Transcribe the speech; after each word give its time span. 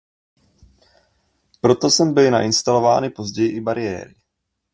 Proto 1.61 1.89
sem 1.89 2.13
byly 2.13 2.31
nainstalovány 2.31 3.09
později 3.09 3.51
i 3.55 3.61
bariéry. 3.61 4.15